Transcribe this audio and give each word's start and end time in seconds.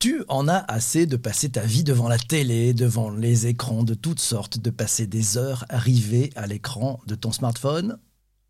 Tu 0.00 0.24
en 0.28 0.48
as 0.48 0.64
assez 0.66 1.06
de 1.06 1.16
passer 1.16 1.50
ta 1.50 1.60
vie 1.60 1.84
devant 1.84 2.08
la 2.08 2.18
télé, 2.18 2.74
devant 2.74 3.10
les 3.10 3.46
écrans 3.46 3.84
de 3.84 3.94
toutes 3.94 4.20
sortes, 4.20 4.58
de 4.58 4.70
passer 4.70 5.06
des 5.06 5.38
heures 5.38 5.64
rivées 5.70 6.30
à 6.34 6.46
l'écran 6.46 7.00
de 7.06 7.14
ton 7.14 7.30
smartphone? 7.30 7.98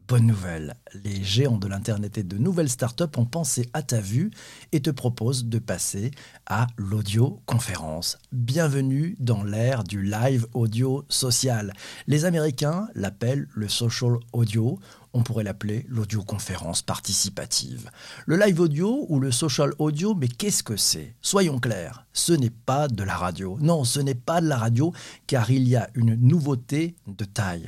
Bonne 0.08 0.26
nouvelle, 0.26 0.76
les 1.02 1.24
géants 1.24 1.58
de 1.58 1.66
l'Internet 1.66 2.16
et 2.16 2.22
de 2.22 2.38
nouvelles 2.38 2.68
startups 2.68 3.16
ont 3.16 3.24
pensé 3.24 3.68
à 3.72 3.82
ta 3.82 4.00
vue 4.00 4.30
et 4.70 4.80
te 4.80 4.90
proposent 4.90 5.46
de 5.46 5.58
passer 5.58 6.12
à 6.46 6.68
l'audioconférence. 6.76 8.16
Bienvenue 8.30 9.16
dans 9.18 9.42
l'ère 9.42 9.82
du 9.82 10.02
live 10.02 10.46
audio 10.54 11.04
social. 11.08 11.72
Les 12.06 12.24
Américains 12.24 12.86
l'appellent 12.94 13.48
le 13.52 13.68
social 13.68 14.18
audio, 14.32 14.78
on 15.12 15.24
pourrait 15.24 15.42
l'appeler 15.42 15.84
l'audioconférence 15.88 16.82
participative. 16.82 17.90
Le 18.26 18.36
live 18.36 18.60
audio 18.60 19.06
ou 19.08 19.18
le 19.18 19.32
social 19.32 19.72
audio, 19.80 20.14
mais 20.14 20.28
qu'est-ce 20.28 20.62
que 20.62 20.76
c'est? 20.76 21.16
Soyons 21.20 21.58
clairs, 21.58 22.06
ce 22.12 22.32
n'est 22.32 22.50
pas 22.50 22.86
de 22.86 23.02
la 23.02 23.16
radio. 23.16 23.58
Non, 23.60 23.82
ce 23.82 23.98
n'est 23.98 24.14
pas 24.14 24.40
de 24.40 24.46
la 24.46 24.56
radio 24.56 24.92
car 25.26 25.50
il 25.50 25.66
y 25.66 25.74
a 25.74 25.90
une 25.94 26.14
nouveauté 26.14 26.94
de 27.08 27.24
taille. 27.24 27.66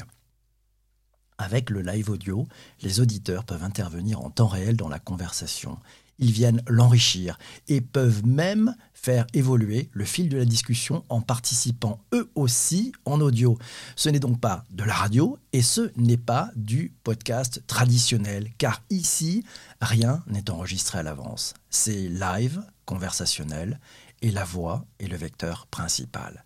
Avec 1.38 1.70
le 1.70 1.83
live 1.83 2.10
audio, 2.10 2.48
les 2.83 2.98
auditeurs 2.98 3.45
peuvent 3.45 3.62
intervenir 3.62 4.20
en 4.20 4.30
temps 4.30 4.48
réel 4.48 4.77
dans 4.77 4.88
la 4.88 4.98
conversation. 4.98 5.78
Ils 6.19 6.33
viennent 6.33 6.62
l'enrichir 6.66 7.38
et 7.69 7.80
peuvent 7.80 8.27
même 8.27 8.74
faire 8.92 9.24
évoluer 9.34 9.88
le 9.92 10.05
fil 10.05 10.28
de 10.28 10.37
la 10.37 10.45
discussion 10.45 11.05
en 11.09 11.20
participant 11.20 12.01
eux 12.12 12.28
aussi 12.34 12.91
en 13.05 13.20
audio. 13.20 13.56
Ce 13.95 14.09
n'est 14.09 14.19
donc 14.19 14.41
pas 14.41 14.64
de 14.70 14.83
la 14.83 14.95
radio 14.95 15.38
et 15.52 15.62
ce 15.62 15.92
n'est 15.97 16.16
pas 16.16 16.51
du 16.56 16.92
podcast 17.05 17.62
traditionnel, 17.69 18.50
car 18.59 18.83
ici, 18.91 19.45
rien 19.80 20.25
n'est 20.27 20.50
enregistré 20.50 20.98
à 20.98 21.05
l'avance. 21.05 21.55
C'est 21.70 22.09
live, 22.09 22.61
conversationnel, 22.84 23.78
et 24.23 24.33
la 24.33 24.45
voix 24.45 24.84
est 24.98 25.06
le 25.06 25.16
vecteur 25.16 25.69
principal. 25.69 26.45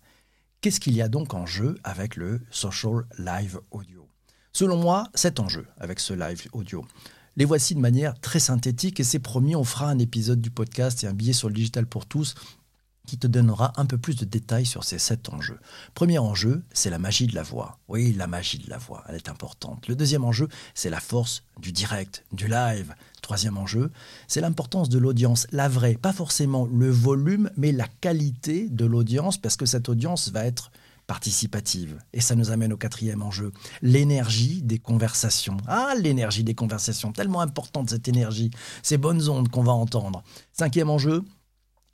Qu'est-ce 0.61 0.79
qu'il 0.79 0.93
y 0.93 1.01
a 1.01 1.09
donc 1.09 1.33
en 1.33 1.47
jeu 1.47 1.79
avec 1.83 2.15
le 2.15 2.41
social 2.51 3.05
live 3.17 3.59
audio? 3.71 4.07
Selon 4.55 4.77
moi, 4.77 5.09
cet 5.15 5.39
enjeu 5.39 5.65
avec 5.79 5.99
ce 5.99 6.13
live 6.13 6.47
audio. 6.53 6.85
Les 7.37 7.43
voici 7.43 7.73
de 7.73 7.79
manière 7.79 8.19
très 8.19 8.39
synthétique 8.39 8.99
et 8.99 9.03
c'est 9.03 9.17
promis, 9.17 9.55
on 9.55 9.63
fera 9.63 9.89
un 9.89 9.97
épisode 9.97 10.41
du 10.41 10.51
podcast 10.51 11.03
et 11.03 11.07
un 11.07 11.13
billet 11.13 11.33
sur 11.33 11.47
le 11.47 11.55
digital 11.55 11.87
pour 11.87 12.05
tous 12.05 12.35
qui 13.07 13.17
te 13.17 13.25
donnera 13.25 13.73
un 13.77 13.87
peu 13.87 13.97
plus 13.97 14.15
de 14.15 14.25
détails 14.25 14.67
sur 14.67 14.83
ces 14.83 14.99
sept 14.99 15.27
enjeux. 15.29 15.59
Premier 15.95 16.19
enjeu, 16.19 16.61
c'est 16.71 16.91
la 16.91 16.99
magie 16.99 17.25
de 17.25 17.33
la 17.33 17.41
voix. 17.41 17.79
Oui, 17.87 18.13
la 18.13 18.27
magie 18.27 18.59
de 18.59 18.69
la 18.69 18.77
voix, 18.77 19.03
elle 19.09 19.15
est 19.15 19.27
importante. 19.27 19.87
Le 19.87 19.95
deuxième 19.95 20.23
enjeu, 20.23 20.47
c'est 20.75 20.91
la 20.91 20.99
force 20.99 21.41
du 21.59 21.71
direct, 21.71 22.23
du 22.31 22.47
live. 22.47 22.93
Troisième 23.23 23.57
enjeu, 23.57 23.89
c'est 24.27 24.39
l'importance 24.39 24.87
de 24.87 24.99
l'audience, 24.99 25.47
la 25.51 25.67
vraie, 25.67 25.95
pas 25.95 26.13
forcément 26.13 26.67
le 26.67 26.91
volume, 26.91 27.49
mais 27.57 27.71
la 27.71 27.87
qualité 27.87 28.69
de 28.69 28.85
l'audience, 28.85 29.39
parce 29.39 29.57
que 29.57 29.65
cette 29.65 29.89
audience 29.89 30.29
va 30.29 30.45
être 30.45 30.71
participative. 31.07 31.99
Et 32.13 32.21
ça 32.21 32.35
nous 32.35 32.51
amène 32.51 32.73
au 32.73 32.77
quatrième 32.77 33.21
enjeu, 33.21 33.51
l'énergie 33.81 34.61
des 34.61 34.79
conversations. 34.79 35.57
Ah, 35.67 35.93
l'énergie 35.99 36.43
des 36.43 36.55
conversations, 36.55 37.11
tellement 37.11 37.41
importante 37.41 37.89
cette 37.89 38.07
énergie, 38.07 38.51
ces 38.81 38.97
bonnes 38.97 39.29
ondes 39.29 39.49
qu'on 39.49 39.63
va 39.63 39.73
entendre. 39.73 40.23
Cinquième 40.53 40.89
enjeu, 40.89 41.23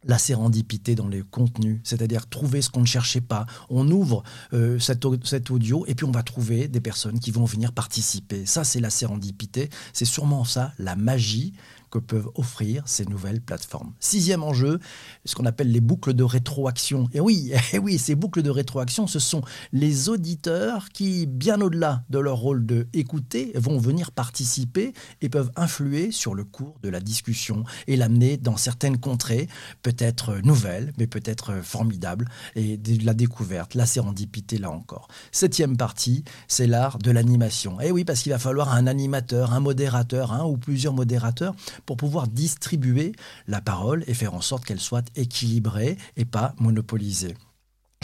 la 0.06 0.18
sérendipité 0.18 0.96
dans 0.96 1.08
les 1.08 1.24
contenus, 1.24 1.82
c'est-à-dire 1.84 2.28
trouver 2.30 2.62
ce 2.62 2.70
qu'on 2.70 2.82
ne 2.82 2.86
cherchait 2.86 3.22
pas. 3.22 3.46
On 3.70 3.90
ouvre 3.90 4.24
euh, 4.54 4.80
cet, 4.80 5.06
cet, 5.26 5.52
audio 5.52 5.86
et 5.88 5.96
puis 5.96 6.06
on 6.06 6.12
va 6.12 6.24
trouver 6.24 6.68
des 6.68 6.80
personnes 6.80 7.20
qui 7.20 7.32
vont 7.32 7.46
venir 7.46 7.74
participer. 7.74 8.46
Ça, 8.46 8.64
c'est 8.64 8.80
la 8.80 8.90
sérendipité. 8.90 9.70
C'est 9.92 10.06
sûrement 10.06 10.46
ça, 10.46 10.74
la 10.80 10.96
magie 10.96 11.54
que 11.90 12.00
peuvent 12.00 12.30
offrir 12.36 12.84
ces 12.86 13.06
nouvelles 13.06 13.42
plateformes. 13.42 13.94
Sixième 14.00 14.44
enjeu, 14.44 14.80
ce 15.26 15.36
qu'on 15.36 15.46
appelle 15.46 15.72
les 15.72 15.82
boucles 15.82 16.14
de 16.14 16.24
rétroaction. 16.24 17.10
Et 17.14 17.20
oui, 17.20 17.52
et 17.74 17.80
oui, 17.80 17.98
ces 17.98 18.16
boucles 18.16 18.42
de 18.42 18.50
rétroaction, 18.50 19.08
ce 19.08 19.20
sont 19.20 19.42
les 19.74 20.10
auditeurs 20.10 20.90
qui, 20.90 21.26
bien 21.26 21.62
au-delà 21.62 22.04
de 22.10 22.20
leur 22.20 22.38
rôle 22.38 22.66
de 22.66 22.88
écouter, 22.94 23.52
vont 23.56 23.78
venir 23.78 24.12
participer 24.12 24.94
et 25.22 25.30
peuvent 25.30 25.52
influer 25.56 26.12
sur 26.12 26.36
le 26.36 26.44
cours 26.44 26.80
de 26.84 26.90
la 26.90 27.00
discussion 27.00 27.64
et 27.88 27.96
l'amener 27.96 28.38
dans 28.38 28.58
certaines 28.58 28.98
contrées, 28.98 29.48
peut-être 29.82 30.38
nouvelles, 30.44 30.94
mais 30.98 31.08
peut-être 31.08 31.62
formidables, 31.64 32.28
et 32.56 32.78
de 32.78 33.06
la 33.06 33.14
découverte, 33.14 33.76
la 33.76 33.86
sérendipité 33.86 34.58
là 34.58 34.72
encore. 34.72 35.08
Septième 35.32 35.78
partie, 35.78 36.24
c'est 36.48 36.68
l'art 36.68 36.98
de 37.00 37.12
l'animation. 37.12 37.80
Et 37.82 37.92
oui, 37.92 38.06
parce 38.06 38.22
qu'il 38.22 38.32
va 38.32 38.40
falloir 38.40 38.74
un 38.74 38.88
animateur, 38.88 39.54
un 39.54 39.60
modérateur, 39.60 40.34
un 40.34 40.46
ou 40.46 40.58
plusieurs 40.58 40.94
modérateurs 40.94 41.56
pour 41.86 41.98
pouvoir 41.98 42.28
distribuer 42.28 43.14
la 43.48 43.62
parole 43.62 44.04
et 44.08 44.14
faire 44.14 44.34
en 44.34 44.42
sorte 44.42 44.66
qu'elle 44.66 44.80
soit 44.80 45.06
équilibrée 45.16 45.98
et 46.18 46.26
pas 46.26 46.54
monopolisée. 46.60 47.36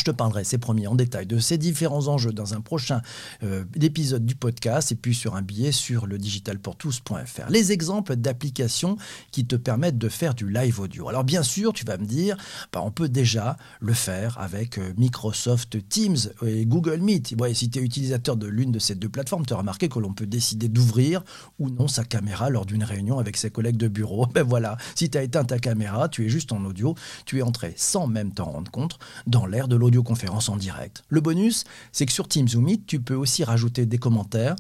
Je 0.06 0.12
te 0.12 0.16
parlerai, 0.16 0.44
c'est 0.44 0.60
promis, 0.60 0.86
en 0.86 0.94
détail 0.94 1.26
de 1.26 1.40
ces 1.40 1.58
différents 1.58 2.10
enjeux 2.10 2.32
dans 2.32 2.54
un 2.54 2.62
prochain 2.62 3.02
euh, 3.42 3.64
épisode 3.82 4.24
du 4.24 4.36
podcast 4.36 4.92
et 4.92 4.96
puis 4.96 5.16
sur 5.16 5.36
un 5.36 5.42
billet 5.42 5.72
sur 5.72 6.06
le 6.06 6.20
digitalpourtous.fr. 6.20 7.50
Les 7.50 7.72
exemples 7.72 8.16
d'applications 8.16 8.98
qui 9.32 9.48
te 9.48 9.56
permettent 9.56 9.98
de 9.98 10.08
faire 10.08 10.36
du 10.36 10.48
live 10.48 10.80
audio. 10.80 11.10
Alors 11.10 11.24
bien 11.24 11.42
sûr, 11.42 11.74
tu 11.74 11.86
vas 11.86 11.98
me 11.98 12.06
dire, 12.06 12.38
bah, 12.72 12.84
on 12.84 12.92
peut 12.92 13.10
déjà 13.10 13.58
le 13.80 13.94
faire 13.94 14.38
avec 14.38 14.78
euh, 14.78 14.94
Microsoft 14.96 15.90
Teams 15.90 16.18
et 16.46 16.68
Google 16.68 17.00
Meet. 17.00 17.34
si 17.56 17.72
tu 17.72 17.80
es 17.80 17.82
utilisateur 17.82 18.38
de 18.38 18.46
l'une 18.46 18.72
de 18.72 18.78
ces 18.78 18.94
deux 18.94 19.10
plateformes, 19.10 19.48
tu 19.48 19.56
as 19.56 19.58
remarqué 19.58 19.90
que 19.90 19.98
l'on 19.98 20.14
peut 20.14 20.28
décider 20.28 20.68
d'ouvrir 20.68 21.24
ou 21.58 21.72
non 21.72 21.88
sa 21.88 22.04
caméra 22.04 22.52
lors 22.52 22.68
d'une 22.68 22.84
réunion 22.84 23.18
avec 23.18 23.38
ses 23.38 23.50
collègues 23.50 23.78
de 23.78 23.88
bureau. 23.88 24.28
Ben 24.36 24.44
voilà, 24.44 24.78
si 24.94 25.10
tu 25.10 25.18
as 25.18 25.24
éteint 25.24 25.46
ta 25.46 25.58
caméra, 25.58 26.10
tu 26.10 26.26
es 26.28 26.30
juste 26.30 26.52
en 26.52 26.64
audio, 26.64 26.94
tu 27.26 27.40
es 27.40 27.42
entré 27.42 27.74
sans 27.76 28.06
même 28.06 28.34
t'en 28.34 28.52
rendre 28.52 28.70
compte 28.70 29.00
dans 29.26 29.48
l'air 29.48 29.68
de 29.68 29.76
audioconférence 29.95 30.50
en 30.50 30.57
direct. 30.57 31.03
Le 31.09 31.22
bonus, 31.22 31.63
c'est 31.91 32.06
que 32.06 32.11
sur 32.11 32.28
Teams 32.28 32.47
ou 32.56 32.61
Meet, 32.61 32.85
tu 32.85 33.00
peux 33.00 33.16
aussi 33.16 33.44
rajouter 33.44 33.85
des 33.85 33.97
commentaires, 33.97 34.56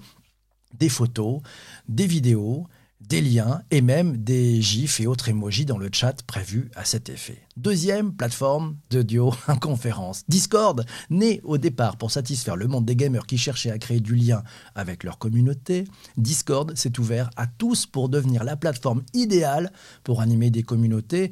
des 0.79 0.89
photos, 0.89 1.41
des 1.87 2.07
vidéos, 2.07 2.67
des 3.01 3.21
liens 3.21 3.61
et 3.71 3.81
même 3.81 4.17
des 4.17 4.61
gifs 4.61 4.99
et 4.99 5.07
autres 5.07 5.29
emojis 5.29 5.65
dans 5.65 5.77
le 5.77 5.89
chat 5.91 6.23
prévu 6.23 6.71
à 6.75 6.85
cet 6.85 7.09
effet. 7.09 7.37
Deuxième 7.57 8.13
plateforme 8.13 8.77
d'audio 8.89 9.33
conférence. 9.61 10.23
Discord, 10.27 10.85
né 11.09 11.41
au 11.43 11.57
départ 11.57 11.97
pour 11.97 12.11
satisfaire 12.11 12.55
le 12.55 12.67
monde 12.67 12.85
des 12.85 12.95
gamers 12.95 13.27
qui 13.27 13.37
cherchaient 13.37 13.71
à 13.71 13.77
créer 13.77 13.99
du 13.99 14.15
lien 14.15 14.43
avec 14.73 15.03
leur 15.03 15.17
communauté, 15.17 15.85
Discord 16.17 16.75
s'est 16.75 16.99
ouvert 16.99 17.29
à 17.35 17.47
tous 17.47 17.85
pour 17.85 18.09
devenir 18.09 18.43
la 18.43 18.55
plateforme 18.55 19.03
idéale 19.13 19.71
pour 20.03 20.21
animer 20.21 20.49
des 20.49 20.63
communautés 20.63 21.31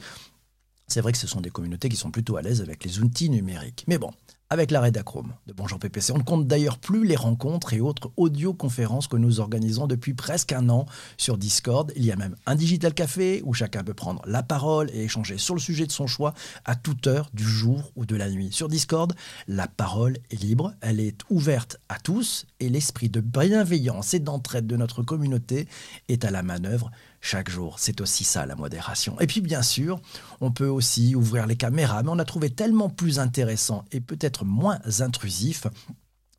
c'est 0.94 1.02
vrai 1.02 1.12
que 1.12 1.18
ce 1.18 1.26
sont 1.26 1.42
des 1.42 1.50
communautés 1.50 1.90
qui 1.90 1.96
sont 1.96 2.12
plutôt 2.12 2.38
à 2.38 2.44
l'aise 2.44 2.62
avec 2.62 2.84
les 2.84 3.00
outils 3.00 3.32
numériques. 3.32 3.84
Mais 3.88 3.98
bon, 3.98 4.12
avec 4.52 4.70
l'arrêt 4.70 4.92
d'Achrome 4.92 5.34
de 5.48 5.54
Bonjour 5.54 5.80
PPC. 5.80 6.14
On 6.14 6.20
ne 6.20 6.24
compte 6.24 6.46
d'ailleurs 6.46 6.78
plus 6.78 7.04
les 7.04 7.16
rencontres 7.16 7.74
et 7.74 7.82
autres 7.82 8.12
audioconférences 8.16 9.08
que 9.08 9.18
nous 9.18 9.40
organisons 9.40 9.88
depuis 9.88 10.14
presque 10.14 10.52
un 10.52 10.70
an 10.70 10.86
sur 11.18 11.40
Discord. 11.40 11.92
Il 11.96 12.06
y 12.06 12.12
a 12.12 12.16
même 12.16 12.36
un 12.46 12.54
digital 12.54 12.94
café 12.94 13.42
où 13.44 13.56
chacun 13.56 13.84
peut 13.84 13.96
prendre 13.96 14.22
la 14.28 14.44
parole 14.44 14.92
et 14.94 15.06
échanger 15.06 15.40
sur 15.40 15.56
le 15.56 15.60
sujet 15.60 15.88
de 15.88 15.92
son 15.92 16.06
choix 16.06 16.36
à 16.66 16.76
toute 16.76 17.08
heure 17.08 17.32
du 17.34 17.44
jour 17.44 17.92
ou 17.96 18.06
de 18.06 18.16
la 18.16 18.30
nuit. 18.30 18.50
Sur 18.52 18.68
Discord, 18.68 19.12
la 19.48 19.68
parole 19.68 20.18
est 20.30 20.40
libre, 20.40 20.76
elle 20.82 21.00
est 21.00 21.22
ouverte 21.32 21.78
à 21.90 21.98
tous 21.98 22.46
et 22.60 22.70
l'esprit 22.70 23.10
de 23.10 23.22
bienveillance 23.22 24.14
et 24.14 24.20
d'entraide 24.20 24.68
de 24.68 24.78
notre 24.78 25.02
communauté 25.02 25.68
est 26.10 26.24
à 26.24 26.30
la 26.30 26.44
manœuvre 26.44 26.92
chaque 27.24 27.50
jour. 27.50 27.80
C'est 27.80 28.02
aussi 28.02 28.26
ça 28.26 28.46
la 28.46 28.56
modération. 28.56 29.20
Et 29.22 29.28
puis 29.28 29.42
bien 29.42 29.64
sûr, 29.64 30.00
on 30.42 30.52
peut 30.52 30.68
aussi 30.68 31.16
ouvrir 31.16 31.48
les 31.48 31.56
caméras, 31.56 32.04
mais 32.04 32.10
on 32.10 32.20
a 32.20 32.26
trouvé 32.26 32.50
tellement 32.50 32.90
plus 32.90 33.18
intéressant 33.18 33.86
et 33.92 34.02
peut-être 34.02 34.44
moins 34.44 34.80
intrusif 35.00 35.66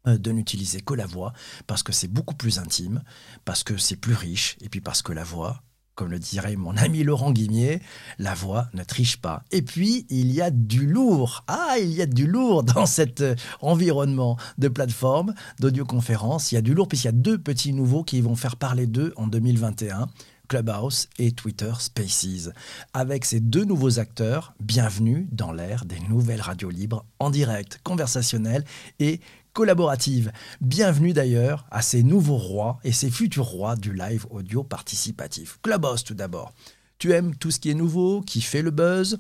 euh, 0.06 0.18
de 0.18 0.30
n'utiliser 0.30 0.82
que 0.82 0.92
la 0.92 1.06
voix, 1.06 1.32
parce 1.66 1.82
que 1.82 1.92
c'est 1.92 2.08
beaucoup 2.08 2.34
plus 2.34 2.58
intime, 2.58 3.02
parce 3.46 3.64
que 3.64 3.78
c'est 3.78 3.96
plus 3.96 4.14
riche, 4.14 4.56
et 4.60 4.68
puis 4.68 4.82
parce 4.82 5.00
que 5.00 5.12
la 5.12 5.24
voix, 5.24 5.62
comme 5.94 6.10
le 6.10 6.18
dirait 6.18 6.56
mon 6.56 6.76
ami 6.76 7.02
Laurent 7.02 7.32
Guimier, 7.32 7.80
la 8.18 8.34
voix 8.34 8.68
ne 8.74 8.84
triche 8.84 9.16
pas. 9.16 9.42
Et 9.52 9.62
puis, 9.62 10.04
il 10.10 10.32
y 10.32 10.42
a 10.42 10.50
du 10.50 10.86
lourd. 10.86 11.44
Ah, 11.46 11.76
il 11.80 11.92
y 11.92 12.02
a 12.02 12.06
du 12.06 12.26
lourd 12.26 12.62
dans 12.74 12.84
cet 12.84 13.22
euh, 13.22 13.34
environnement 13.62 14.36
de 14.58 14.68
plateforme, 14.68 15.32
d'audioconférence. 15.60 16.52
Il 16.52 16.56
y 16.56 16.58
a 16.58 16.62
du 16.62 16.74
lourd, 16.74 16.88
puisqu'il 16.88 17.06
y 17.06 17.08
a 17.08 17.12
deux 17.12 17.38
petits 17.38 17.72
nouveaux 17.72 18.04
qui 18.04 18.20
vont 18.20 18.36
faire 18.36 18.56
parler 18.56 18.86
d'eux 18.86 19.14
en 19.16 19.28
2021. 19.28 20.08
Clubhouse 20.54 21.08
et 21.18 21.32
Twitter 21.32 21.72
Spaces. 21.80 22.50
Avec 22.92 23.24
ces 23.24 23.40
deux 23.40 23.64
nouveaux 23.64 23.98
acteurs, 23.98 24.54
bienvenue 24.60 25.26
dans 25.32 25.50
l'ère 25.50 25.84
des 25.84 25.98
nouvelles 26.08 26.40
radios 26.40 26.70
libres 26.70 27.04
en 27.18 27.30
direct, 27.30 27.80
conversationnelles 27.82 28.64
et 29.00 29.18
collaboratives. 29.52 30.30
Bienvenue 30.60 31.12
d'ailleurs 31.12 31.66
à 31.72 31.82
ces 31.82 32.04
nouveaux 32.04 32.36
rois 32.36 32.78
et 32.84 32.92
ces 32.92 33.10
futurs 33.10 33.46
rois 33.46 33.74
du 33.74 33.92
live 33.92 34.26
audio 34.30 34.62
participatif. 34.62 35.58
Clubhouse 35.60 36.04
tout 36.04 36.14
d'abord. 36.14 36.52
Tu 36.98 37.10
aimes 37.10 37.34
tout 37.34 37.50
ce 37.50 37.58
qui 37.58 37.70
est 37.70 37.74
nouveau, 37.74 38.20
qui 38.20 38.40
fait 38.40 38.62
le 38.62 38.70
buzz? 38.70 39.18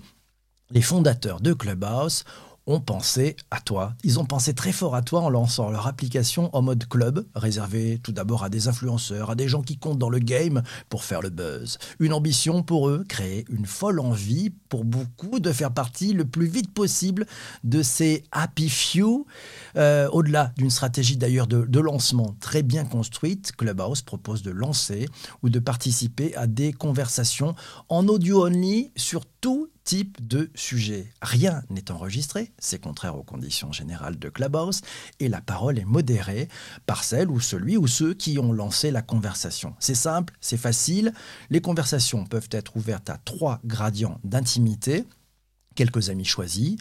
Les 0.70 0.82
fondateurs 0.82 1.40
de 1.40 1.52
Clubhouse 1.52 2.22
ont 2.66 2.80
pensé 2.80 3.36
à 3.50 3.60
toi. 3.60 3.94
Ils 4.04 4.18
ont 4.18 4.24
pensé 4.24 4.54
très 4.54 4.72
fort 4.72 4.94
à 4.94 5.02
toi 5.02 5.20
en 5.20 5.30
lançant 5.30 5.70
leur 5.70 5.86
application 5.86 6.50
en 6.56 6.62
mode 6.62 6.86
club, 6.88 7.26
réservée 7.34 8.00
tout 8.02 8.12
d'abord 8.12 8.44
à 8.44 8.48
des 8.48 8.68
influenceurs, 8.68 9.30
à 9.30 9.34
des 9.34 9.48
gens 9.48 9.62
qui 9.62 9.76
comptent 9.76 9.98
dans 9.98 10.08
le 10.08 10.18
game 10.18 10.62
pour 10.88 11.04
faire 11.04 11.20
le 11.20 11.30
buzz. 11.30 11.78
Une 12.00 12.12
ambition 12.12 12.62
pour 12.62 12.88
eux, 12.88 13.04
créer 13.08 13.44
une 13.50 13.66
folle 13.66 14.00
envie 14.00 14.50
pour 14.68 14.84
beaucoup 14.84 15.40
de 15.40 15.52
faire 15.52 15.72
partie 15.72 16.12
le 16.12 16.24
plus 16.24 16.46
vite 16.46 16.72
possible 16.72 17.26
de 17.64 17.82
ces 17.82 18.24
happy 18.32 18.68
few. 18.68 19.26
Euh, 19.76 20.08
au-delà 20.10 20.52
d'une 20.56 20.70
stratégie 20.70 21.16
d'ailleurs 21.16 21.46
de, 21.46 21.64
de 21.64 21.80
lancement 21.80 22.34
très 22.40 22.62
bien 22.62 22.84
construite, 22.84 23.52
Clubhouse 23.56 24.02
propose 24.02 24.42
de 24.42 24.50
lancer 24.50 25.06
ou 25.42 25.50
de 25.50 25.58
participer 25.58 26.34
à 26.36 26.46
des 26.46 26.72
conversations 26.72 27.54
en 27.88 28.08
audio 28.08 28.46
only 28.46 28.90
sur 28.96 29.26
tout 29.40 29.68
type 29.84 30.26
de 30.26 30.50
sujet. 30.54 31.12
Rien 31.22 31.62
n'est 31.70 31.90
enregistré, 31.90 32.52
c'est 32.58 32.80
contraire 32.80 33.16
aux 33.16 33.22
conditions 33.22 33.72
générales 33.72 34.18
de 34.18 34.28
Clubhouse, 34.28 34.80
et 35.20 35.28
la 35.28 35.40
parole 35.40 35.78
est 35.78 35.84
modérée 35.84 36.48
par 36.86 37.04
celle 37.04 37.30
ou 37.30 37.40
celui 37.40 37.76
ou 37.76 37.86
ceux 37.86 38.14
qui 38.14 38.38
ont 38.38 38.52
lancé 38.52 38.90
la 38.90 39.02
conversation. 39.02 39.74
C'est 39.78 39.94
simple, 39.94 40.34
c'est 40.40 40.56
facile, 40.56 41.12
les 41.50 41.60
conversations 41.60 42.24
peuvent 42.24 42.48
être 42.50 42.76
ouvertes 42.76 43.10
à 43.10 43.18
trois 43.24 43.60
gradients 43.64 44.20
d'intimité 44.24 45.04
quelques 45.74 46.10
amis 46.10 46.24
choisis, 46.24 46.76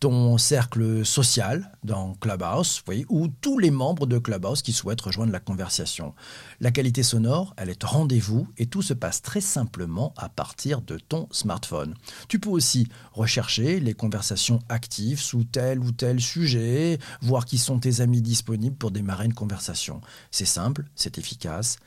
ton 0.00 0.38
cercle 0.38 1.04
social 1.04 1.72
dans 1.84 2.14
Clubhouse, 2.14 2.82
oui, 2.88 3.04
ou 3.08 3.28
tous 3.28 3.58
les 3.58 3.70
membres 3.70 4.06
de 4.06 4.18
Clubhouse 4.18 4.62
qui 4.62 4.72
souhaitent 4.72 5.00
rejoindre 5.00 5.32
la 5.32 5.40
conversation. 5.40 6.14
La 6.60 6.70
qualité 6.70 7.02
sonore, 7.02 7.54
elle 7.56 7.70
est 7.70 7.84
au 7.84 7.86
rendez-vous 7.86 8.48
et 8.56 8.66
tout 8.66 8.82
se 8.82 8.94
passe 8.94 9.22
très 9.22 9.40
simplement 9.40 10.14
à 10.16 10.28
partir 10.28 10.82
de 10.82 10.98
ton 10.98 11.28
smartphone. 11.30 11.94
Tu 12.28 12.38
peux 12.38 12.50
aussi 12.50 12.88
rechercher 13.12 13.80
les 13.80 13.94
conversations 13.94 14.60
actives 14.68 15.20
sous 15.20 15.44
tel 15.44 15.80
ou 15.80 15.92
tel 15.92 16.20
sujet, 16.20 16.98
voir 17.22 17.44
qui 17.44 17.58
sont 17.58 17.78
tes 17.78 18.00
amis 18.00 18.22
disponibles 18.22 18.76
pour 18.76 18.90
démarrer 18.90 19.26
une 19.26 19.34
conversation. 19.34 20.00
C'est 20.30 20.44
simple, 20.44 20.84
c'est 20.94 21.18
efficace. 21.18 21.78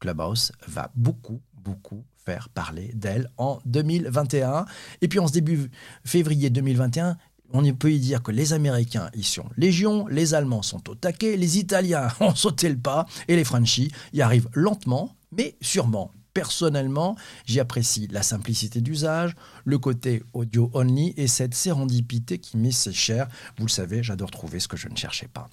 Clubhouse 0.00 0.52
va 0.66 0.90
beaucoup, 0.94 1.40
beaucoup 1.54 2.04
faire 2.24 2.48
parler 2.48 2.90
d'elle 2.94 3.30
en 3.36 3.60
2021. 3.66 4.66
Et 5.02 5.08
puis 5.08 5.18
en 5.18 5.26
ce 5.26 5.32
début 5.32 5.70
février 6.04 6.50
2021, 6.50 7.16
on 7.52 7.72
peut 7.72 7.92
y 7.92 8.00
dire 8.00 8.22
que 8.22 8.32
les 8.32 8.52
Américains 8.52 9.10
y 9.14 9.22
sont 9.22 9.44
légion, 9.56 10.06
les 10.08 10.34
Allemands 10.34 10.62
sont 10.62 10.90
au 10.90 10.94
taquet, 10.94 11.36
les 11.36 11.58
Italiens 11.58 12.08
ont 12.20 12.34
sauté 12.34 12.68
le 12.68 12.76
pas 12.76 13.06
et 13.28 13.36
les 13.36 13.44
Frenchies 13.44 13.92
y 14.12 14.22
arrivent 14.22 14.48
lentement, 14.54 15.16
mais 15.32 15.56
sûrement. 15.60 16.10
Personnellement, 16.32 17.14
j'y 17.46 17.60
apprécie 17.60 18.08
la 18.10 18.24
simplicité 18.24 18.80
d'usage, 18.80 19.36
le 19.64 19.78
côté 19.78 20.24
audio 20.32 20.68
only 20.74 21.14
et 21.16 21.28
cette 21.28 21.54
sérendipité 21.54 22.38
qui 22.38 22.56
m'est 22.56 22.72
si 22.72 22.92
chère. 22.92 23.28
Vous 23.56 23.66
le 23.66 23.70
savez, 23.70 24.02
j'adore 24.02 24.32
trouver 24.32 24.58
ce 24.58 24.66
que 24.66 24.76
je 24.76 24.88
ne 24.88 24.96
cherchais 24.96 25.28
pas. 25.28 25.48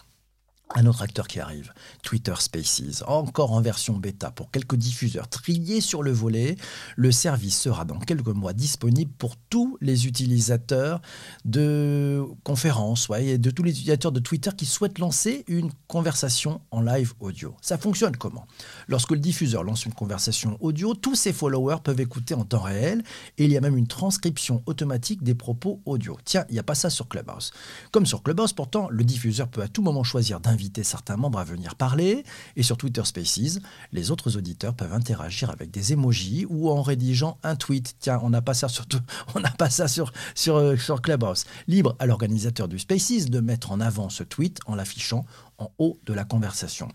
Un 0.73 0.85
autre 0.85 1.01
acteur 1.01 1.27
qui 1.27 1.41
arrive, 1.41 1.73
Twitter 2.01 2.33
Spaces, 2.39 3.03
encore 3.05 3.51
en 3.51 3.59
version 3.59 3.97
bêta 3.97 4.31
pour 4.31 4.51
quelques 4.51 4.77
diffuseurs 4.77 5.27
triés 5.27 5.81
sur 5.81 6.01
le 6.01 6.11
volet. 6.11 6.55
Le 6.95 7.11
service 7.11 7.59
sera 7.59 7.83
dans 7.83 7.99
quelques 7.99 8.27
mois 8.27 8.53
disponible 8.53 9.11
pour 9.17 9.35
tous 9.35 9.77
les 9.81 10.07
utilisateurs 10.07 11.01
de 11.43 12.23
conférences 12.43 13.09
et 13.19 13.37
de 13.37 13.51
tous 13.51 13.63
les 13.63 13.71
utilisateurs 13.71 14.13
de 14.13 14.21
Twitter 14.21 14.51
qui 14.55 14.65
souhaitent 14.65 14.99
lancer 14.99 15.43
une 15.47 15.71
conversation 15.87 16.61
en 16.71 16.81
live 16.81 17.13
audio. 17.19 17.53
Ça 17.61 17.77
fonctionne 17.77 18.15
comment? 18.15 18.47
Lorsque 18.87 19.11
le 19.11 19.19
diffuseur 19.19 19.63
lance 19.63 19.85
une 19.85 19.93
conversation 19.93 20.57
audio, 20.61 20.93
tous 20.93 21.15
ses 21.15 21.33
followers 21.33 21.81
peuvent 21.83 21.99
écouter 21.99 22.33
en 22.33 22.45
temps 22.45 22.61
réel 22.61 23.03
et 23.37 23.43
il 23.43 23.51
y 23.51 23.57
a 23.57 23.61
même 23.61 23.77
une 23.77 23.87
transcription 23.87 24.63
automatique 24.67 25.21
des 25.21 25.35
propos 25.35 25.81
audio. 25.85 26.17
Tiens, 26.23 26.45
il 26.47 26.53
n'y 26.53 26.59
a 26.59 26.63
pas 26.63 26.75
ça 26.75 26.89
sur 26.89 27.09
Clubhouse. 27.09 27.51
Comme 27.91 28.05
sur 28.05 28.23
Clubhouse, 28.23 28.53
pourtant, 28.53 28.87
le 28.89 29.03
diffuseur 29.03 29.49
peut 29.49 29.61
à 29.61 29.67
tout 29.67 29.81
moment 29.81 30.03
choisir 30.03 30.39
d'inviter 30.39 30.60
inviter 30.61 30.83
certains 30.83 31.17
membres 31.17 31.39
à 31.39 31.43
venir 31.43 31.73
parler. 31.73 32.23
Et 32.55 32.61
sur 32.61 32.77
Twitter 32.77 33.03
Spaces, 33.03 33.59
les 33.91 34.11
autres 34.11 34.37
auditeurs 34.37 34.75
peuvent 34.75 34.93
interagir 34.93 35.49
avec 35.49 35.71
des 35.71 35.93
emojis 35.93 36.45
ou 36.49 36.69
en 36.69 36.83
rédigeant 36.83 37.39
un 37.41 37.55
tweet. 37.55 37.95
Tiens, 37.99 38.19
on 38.21 38.29
n'a 38.29 38.43
pas 38.43 38.53
ça 38.53 38.67
sur, 38.67 38.85
on 39.35 39.39
n'a 39.39 39.49
pas 39.49 39.71
ça 39.71 39.87
sur, 39.87 40.13
sur, 40.35 40.57
euh, 40.57 40.77
sur 40.77 41.01
Clubhouse. 41.01 41.45
Libre 41.67 41.95
à 41.97 42.05
l'organisateur 42.05 42.67
du 42.67 42.77
Spaces 42.77 43.25
de 43.25 43.39
mettre 43.39 43.71
en 43.71 43.79
avant 43.79 44.09
ce 44.09 44.23
tweet 44.23 44.59
en 44.67 44.75
l'affichant 44.75 45.25
en 45.57 45.71
haut 45.79 45.99
de 46.05 46.13
la 46.13 46.25
conversation. 46.25 46.89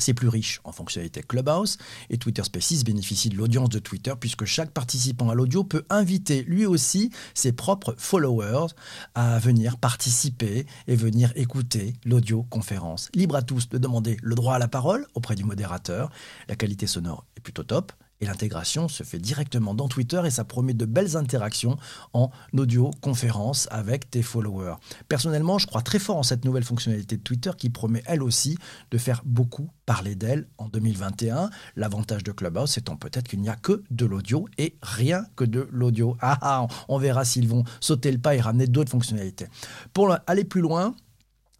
C'est 0.00 0.14
plus 0.14 0.28
riche 0.28 0.60
en 0.64 0.72
fonctionnalités 0.72 1.22
Clubhouse 1.22 1.76
et 2.08 2.18
Twitter 2.18 2.42
Spaces 2.42 2.84
bénéficie 2.84 3.28
de 3.28 3.36
l'audience 3.36 3.68
de 3.68 3.78
Twitter 3.78 4.14
puisque 4.18 4.46
chaque 4.46 4.70
participant 4.70 5.30
à 5.30 5.34
l'audio 5.34 5.62
peut 5.62 5.84
inviter 5.90 6.42
lui 6.42 6.66
aussi 6.66 7.10
ses 7.34 7.52
propres 7.52 7.94
followers 7.98 8.68
à 9.14 9.38
venir 9.38 9.76
participer 9.76 10.66
et 10.86 10.96
venir 10.96 11.32
écouter 11.36 11.94
l'audio 12.04 12.44
conférence. 12.44 13.10
Libre 13.14 13.36
à 13.36 13.42
tous 13.42 13.68
de 13.68 13.78
demander 13.78 14.16
le 14.22 14.34
droit 14.34 14.54
à 14.54 14.58
la 14.58 14.68
parole 14.68 15.06
auprès 15.14 15.34
du 15.34 15.44
modérateur. 15.44 16.10
La 16.48 16.56
qualité 16.56 16.86
sonore 16.86 17.26
est 17.36 17.40
plutôt 17.40 17.62
top 17.64 17.92
et 18.20 18.26
l'intégration 18.26 18.88
se 18.88 19.02
fait 19.02 19.18
directement 19.18 19.74
dans 19.74 19.88
Twitter 19.88 20.20
et 20.24 20.30
ça 20.30 20.44
promet 20.44 20.74
de 20.74 20.84
belles 20.84 21.16
interactions 21.16 21.76
en 22.12 22.30
audio 22.56 22.90
conférence 23.00 23.68
avec 23.70 24.10
tes 24.10 24.22
followers. 24.22 24.74
Personnellement, 25.08 25.58
je 25.58 25.66
crois 25.66 25.82
très 25.82 25.98
fort 25.98 26.16
en 26.16 26.22
cette 26.22 26.44
nouvelle 26.44 26.64
fonctionnalité 26.64 27.16
de 27.16 27.22
Twitter 27.22 27.50
qui 27.56 27.70
promet 27.70 28.02
elle 28.06 28.22
aussi 28.22 28.58
de 28.90 28.98
faire 28.98 29.22
beaucoup 29.24 29.70
parler 29.86 30.14
d'elle 30.14 30.46
en 30.58 30.68
2021. 30.68 31.50
L'avantage 31.76 32.22
de 32.22 32.32
Clubhouse 32.32 32.78
étant 32.78 32.96
peut-être 32.96 33.28
qu'il 33.28 33.40
n'y 33.40 33.48
a 33.48 33.56
que 33.56 33.82
de 33.90 34.06
l'audio 34.06 34.46
et 34.58 34.76
rien 34.82 35.24
que 35.36 35.44
de 35.44 35.68
l'audio. 35.72 36.16
Ah, 36.20 36.38
ah, 36.42 36.66
on 36.88 36.98
verra 36.98 37.24
s'ils 37.24 37.48
vont 37.48 37.64
sauter 37.80 38.12
le 38.12 38.18
pas 38.18 38.34
et 38.34 38.40
ramener 38.40 38.66
d'autres 38.66 38.90
fonctionnalités. 38.90 39.46
Pour 39.92 40.16
aller 40.26 40.44
plus 40.44 40.60
loin, 40.60 40.94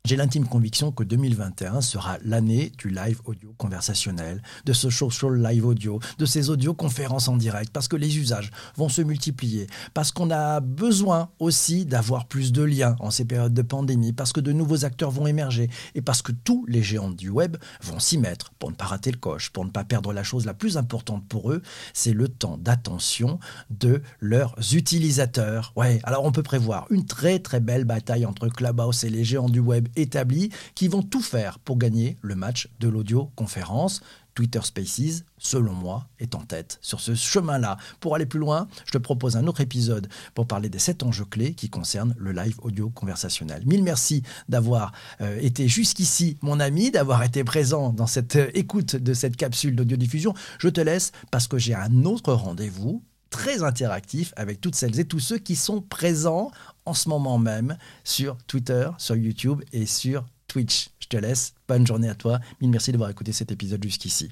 j'ai 0.07 0.17
l'intime 0.17 0.49
conviction 0.49 0.93
que 0.93 1.05
2021 1.05 1.83
sera 1.83 2.17
l'année 2.25 2.73
du 2.79 2.89
live 2.89 3.21
audio 3.27 3.53
conversationnel, 3.59 4.43
de 4.65 4.73
ce 4.73 4.89
social 4.89 5.35
live 5.35 5.67
audio, 5.67 6.01
de 6.19 6.25
ces 6.25 6.49
audioconférences 6.49 7.29
en 7.29 7.37
direct, 7.37 7.71
parce 7.71 7.87
que 7.87 7.97
les 7.97 8.19
usages 8.19 8.51
vont 8.77 8.89
se 8.89 9.03
multiplier, 9.03 9.67
parce 9.93 10.11
qu'on 10.11 10.31
a 10.31 10.61
besoin 10.61 11.29
aussi 11.39 11.85
d'avoir 11.85 12.27
plus 12.27 12.51
de 12.51 12.63
liens 12.63 12.97
en 12.99 13.11
ces 13.11 13.27
périodes 13.27 13.53
de 13.53 13.63
pandémie, 13.63 14.15
parce 14.15 14.33
que 14.33 14.41
de 14.41 14.53
nouveaux 14.53 14.87
acteurs 14.87 15.11
vont 15.11 15.27
émerger, 15.27 15.69
et 15.95 16.01
parce 16.01 16.23
que 16.23 16.33
tous 16.33 16.65
les 16.67 16.83
géants 16.83 17.11
du 17.11 17.29
web 17.29 17.59
vont 17.83 17.99
s'y 17.99 18.17
mettre 18.17 18.53
pour 18.55 18.71
ne 18.71 18.77
pas 18.77 18.87
rater 18.87 19.13
le 19.13 19.19
coche, 19.19 19.51
pour 19.51 19.67
ne 19.67 19.71
pas 19.71 19.85
perdre 19.85 20.15
la 20.15 20.23
chose 20.23 20.47
la 20.47 20.55
plus 20.55 20.79
importante 20.79 21.29
pour 21.29 21.53
eux, 21.53 21.61
c'est 21.93 22.15
le 22.15 22.29
temps 22.29 22.57
d'attention 22.57 23.39
de 23.69 24.03
leurs 24.21 24.57
utilisateurs. 24.73 25.75
Ouais, 25.77 26.01
alors 26.05 26.25
on 26.25 26.33
peut 26.33 26.43
prévoir 26.43 26.87
une 26.91 27.05
très 27.05 27.39
très 27.39 27.61
belle 27.61 27.85
bataille 27.85 28.25
entre 28.25 28.49
Clubhouse 28.49 29.05
et 29.05 29.11
les 29.11 29.25
géants 29.25 29.51
du 29.51 29.61
web 29.61 29.89
établis 30.01 30.51
qui 30.75 30.89
vont 30.89 31.03
tout 31.03 31.23
faire 31.23 31.59
pour 31.61 31.79
gagner 31.79 32.17
le 32.23 32.35
match 32.35 32.69
de 32.81 32.89
l'audio-conférence. 32.89 34.01
Twitter 34.35 34.61
Spaces, 34.63 35.25
selon 35.39 35.73
moi, 35.73 36.07
est 36.19 36.35
en 36.35 36.41
tête 36.41 36.79
sur 36.81 37.01
ce 37.01 37.15
chemin-là. 37.15 37.77
Pour 37.99 38.15
aller 38.15 38.27
plus 38.27 38.39
loin, 38.39 38.69
je 38.87 38.93
te 38.93 38.99
propose 38.99 39.37
un 39.37 39.47
autre 39.47 39.61
épisode 39.61 40.09
pour 40.35 40.47
parler 40.47 40.69
des 40.69 40.79
sept 40.79 41.03
enjeux 41.03 41.25
clés 41.25 41.55
qui 41.55 41.69
concernent 41.69 42.15
le 42.17 42.33
live 42.33 42.57
audio 42.63 42.91
conversationnel. 42.91 43.63
Mille 43.67 43.83
merci 43.83 44.23
d'avoir 44.49 44.93
euh, 45.21 45.39
été 45.41 45.69
jusqu'ici, 45.69 46.39
mon 46.43 46.61
ami, 46.61 46.91
d'avoir 46.91 47.23
été 47.23 47.45
présent 47.45 47.93
dans 47.93 48.07
cette 48.07 48.37
euh, 48.37 48.51
écoute 48.55 48.97
de 48.97 49.15
cette 49.15 49.37
capsule 49.37 49.75
d'audiodiffusion. 49.75 50.33
Je 50.59 50.69
te 50.69 50.81
laisse 50.81 51.13
parce 51.31 51.49
que 51.49 51.59
j'ai 51.59 51.75
un 51.75 52.05
autre 52.05 52.33
rendez-vous 52.33 53.03
très 53.31 53.63
interactif 53.63 54.33
avec 54.37 54.61
toutes 54.61 54.75
celles 54.75 54.99
et 54.99 55.05
tous 55.05 55.21
ceux 55.21 55.39
qui 55.39 55.57
sont 55.57 55.81
présents 55.81 56.51
en 56.87 56.95
ce 56.95 57.09
moment 57.09 57.39
même 57.39 57.77
sur 58.05 58.37
Twitter, 58.47 58.89
sur 58.99 59.17
YouTube 59.17 59.63
et 59.73 59.87
sur 59.87 60.25
Twitch. 60.49 60.91
Je 61.01 61.07
te 61.07 61.17
laisse. 61.17 61.55
Bonne 61.69 61.87
journée 61.87 62.09
à 62.09 62.15
toi. 62.15 62.41
Mille 62.61 62.71
merci 62.71 62.93
d'avoir 62.93 63.11
écouté 63.11 63.33
cet 63.33 63.53
épisode 63.53 63.83
jusqu'ici. 63.83 64.29